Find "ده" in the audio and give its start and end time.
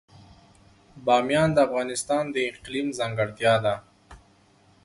3.65-3.75